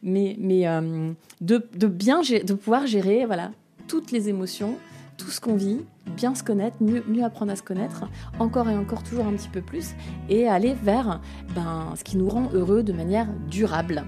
Mais, 0.02 0.36
mais 0.38 0.66
euh, 0.66 1.12
de, 1.42 1.68
de, 1.76 1.86
bien 1.86 2.22
de 2.22 2.54
pouvoir 2.54 2.86
gérer 2.86 3.26
voilà 3.26 3.50
toutes 3.88 4.10
les 4.10 4.30
émotions 4.30 4.78
tout 5.22 5.30
ce 5.30 5.40
qu'on 5.40 5.54
vit, 5.54 5.80
bien 6.16 6.34
se 6.34 6.42
connaître, 6.42 6.76
mieux, 6.80 7.24
apprendre 7.24 7.52
à 7.52 7.56
se 7.56 7.62
connaître, 7.62 8.08
encore 8.38 8.68
et 8.68 8.76
encore 8.76 9.02
toujours 9.02 9.26
un 9.26 9.32
petit 9.32 9.48
peu 9.48 9.62
plus, 9.62 9.90
et 10.28 10.48
aller 10.48 10.74
vers 10.82 11.20
ben, 11.54 11.94
ce 11.96 12.02
qui 12.02 12.16
nous 12.16 12.28
rend 12.28 12.48
heureux 12.52 12.82
de 12.82 12.92
manière 12.92 13.28
durable. 13.48 14.04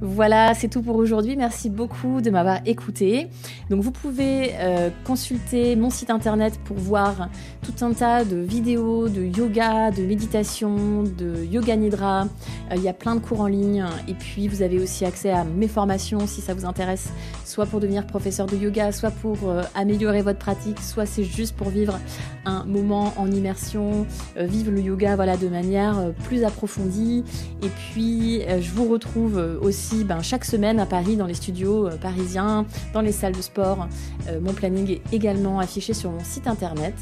Voilà, 0.00 0.52
c'est 0.52 0.68
tout 0.68 0.82
pour 0.82 0.96
aujourd'hui. 0.96 1.34
Merci 1.34 1.70
beaucoup 1.70 2.20
de 2.20 2.28
m'avoir 2.28 2.58
écouté. 2.66 3.28
Donc 3.70 3.80
vous 3.80 3.90
pouvez 3.90 4.50
euh, 4.56 4.90
consulter 5.06 5.76
mon 5.76 5.88
site 5.88 6.10
internet 6.10 6.60
pour 6.64 6.76
voir 6.76 7.30
tout 7.62 7.84
un 7.84 7.92
tas 7.94 8.24
de 8.24 8.36
vidéos 8.36 9.08
de 9.08 9.22
yoga, 9.22 9.90
de 9.92 10.02
méditation, 10.02 11.04
de 11.04 11.44
yoga 11.44 11.76
nidra. 11.76 12.24
Euh, 12.24 12.74
il 12.76 12.82
y 12.82 12.88
a 12.88 12.92
plein 12.92 13.14
de 13.14 13.20
cours 13.20 13.40
en 13.40 13.46
ligne 13.46 13.86
et 14.06 14.12
puis 14.12 14.46
vous 14.46 14.60
avez 14.60 14.78
aussi 14.78 15.06
accès 15.06 15.30
à 15.30 15.44
mes 15.44 15.68
formations 15.68 16.26
si 16.26 16.42
ça 16.42 16.52
vous 16.52 16.66
intéresse, 16.66 17.08
soit 17.54 17.66
pour 17.66 17.80
devenir 17.80 18.06
professeur 18.06 18.46
de 18.46 18.56
yoga, 18.56 18.92
soit 18.92 19.10
pour 19.10 19.48
euh, 19.48 19.62
améliorer 19.74 20.22
votre 20.22 20.38
pratique, 20.38 20.80
soit 20.80 21.06
c'est 21.06 21.24
juste 21.24 21.56
pour 21.56 21.68
vivre 21.68 21.98
un 22.44 22.64
moment 22.64 23.14
en 23.16 23.30
immersion, 23.30 24.06
vivre 24.36 24.70
le 24.70 24.80
yoga 24.80 25.16
voilà 25.16 25.38
de 25.38 25.48
manière 25.48 26.12
plus 26.24 26.44
approfondie. 26.44 27.24
Et 27.62 27.68
puis 27.68 28.42
je 28.60 28.70
vous 28.70 28.86
retrouve 28.86 29.38
aussi 29.62 30.04
ben, 30.04 30.20
chaque 30.20 30.44
semaine 30.44 30.78
à 30.78 30.86
Paris 30.86 31.16
dans 31.16 31.26
les 31.26 31.34
studios 31.34 31.86
euh, 31.86 31.96
parisiens, 31.96 32.66
dans 32.92 33.00
les 33.00 33.12
salles 33.12 33.34
de 33.34 33.42
sport. 33.42 33.88
Euh, 34.28 34.40
mon 34.40 34.52
planning 34.52 34.90
est 34.90 35.02
également 35.12 35.58
affiché 35.58 35.94
sur 35.94 36.10
mon 36.10 36.22
site 36.22 36.46
internet. 36.46 36.94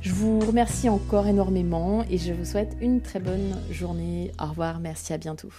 Je 0.00 0.12
vous 0.12 0.40
remercie 0.40 0.88
encore 0.88 1.26
énormément 1.26 2.04
et 2.10 2.18
je 2.18 2.32
vous 2.32 2.44
souhaite 2.44 2.76
une 2.80 3.00
très 3.00 3.20
bonne 3.20 3.56
journée. 3.70 4.32
Au 4.40 4.46
revoir, 4.46 4.80
merci, 4.80 5.12
à 5.12 5.18
bientôt. 5.18 5.50